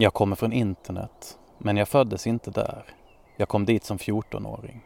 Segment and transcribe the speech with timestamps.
[0.00, 2.84] Jag kommer från internet, men jag föddes inte där.
[3.36, 4.80] Jag kom dit som 14-åring.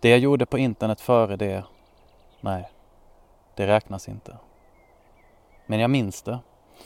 [0.00, 1.64] Det jag gjorde på internet före det,
[2.40, 2.70] nej,
[3.54, 4.36] det räknas inte.
[5.66, 6.38] Men jag minns det.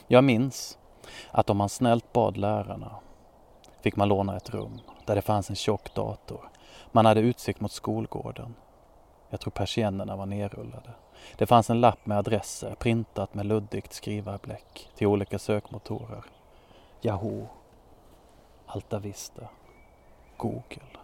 [0.07, 0.79] Jag minns
[1.31, 2.97] att om man snällt bad lärarna
[3.81, 6.49] fick man låna ett rum där det fanns en tjock dator.
[6.91, 8.55] Man hade utsikt mot skolgården.
[9.31, 10.91] Jag tror persiennerna var nerrullade.
[11.37, 16.25] Det fanns en lapp med adresser printat med luddigt skrivarbläck till olika sökmotorer.
[17.03, 17.49] Yahoo,
[18.67, 19.49] Alta Vista,
[20.37, 20.99] Google.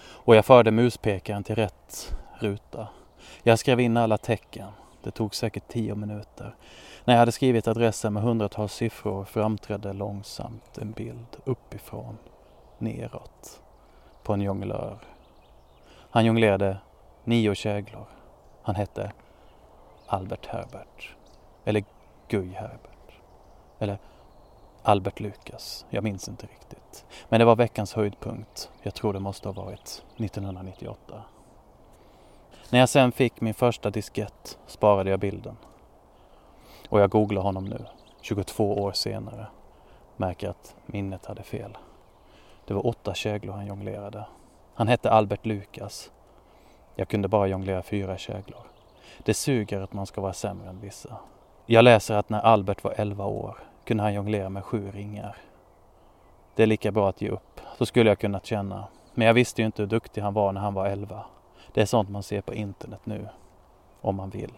[0.00, 2.88] Och jag förde muspekaren till rätt ruta.
[3.42, 4.68] Jag skrev in alla tecken.
[5.02, 6.54] Det tog säkert tio minuter.
[7.04, 12.18] När jag hade skrivit adressen med hundratals siffror framträdde långsamt en bild uppifrån,
[12.78, 13.62] neråt,
[14.22, 14.98] på en jonglör.
[16.10, 16.78] Han jonglerade
[17.24, 18.06] nio käglor.
[18.62, 19.12] Han hette
[20.06, 21.14] Albert Herbert.
[21.64, 21.84] Eller
[22.28, 23.12] Guy Herbert.
[23.78, 23.98] Eller
[24.88, 25.86] Albert Lukas.
[25.90, 27.06] Jag minns inte riktigt.
[27.28, 28.70] Men det var veckans höjdpunkt.
[28.82, 31.22] Jag tror det måste ha varit 1998.
[32.70, 35.56] När jag sen fick min första diskett sparade jag bilden.
[36.88, 37.84] Och jag googlar honom nu,
[38.20, 39.46] 22 år senare.
[40.16, 41.78] Märker att minnet hade fel.
[42.64, 44.26] Det var åtta käglor han jonglerade.
[44.74, 46.10] Han hette Albert Lukas.
[46.94, 48.62] Jag kunde bara jonglera fyra käglor.
[49.18, 51.16] Det suger att man ska vara sämre än vissa.
[51.66, 53.58] Jag läser att när Albert var 11 år
[53.88, 55.36] kunde han jonglera med sju ringar.
[56.54, 58.88] Det är lika bra att ge upp, så skulle jag kunnat känna.
[59.14, 61.24] Men jag visste ju inte hur duktig han var när han var 11.
[61.72, 63.28] Det är sånt man ser på internet nu,
[64.00, 64.52] om man vill.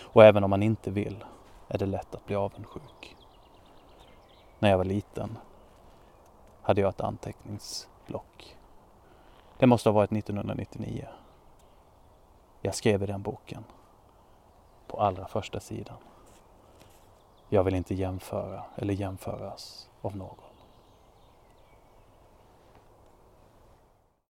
[0.00, 1.24] Och även om man inte vill
[1.68, 3.16] är det lätt att bli avundsjuk.
[4.58, 5.38] När jag var liten
[6.62, 8.56] hade jag ett anteckningsblock.
[9.58, 11.08] Det måste ha varit 1999.
[12.60, 13.64] Jag skrev i den boken
[14.86, 15.96] på allra första sidan.
[17.52, 20.49] Jag vill inte jämföra eller jämföras av någon.